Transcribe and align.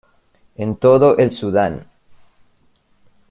En 0.55 0.77
todo 0.77 1.19
el 1.19 1.29
Sudán. 1.29 1.85